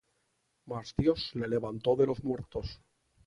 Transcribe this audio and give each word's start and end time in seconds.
Mas 0.65 0.95
Dios 0.97 1.29
le 1.35 1.47
levantó 1.47 1.95
de 1.95 2.07
los 2.07 2.23
muertos. 2.23 2.81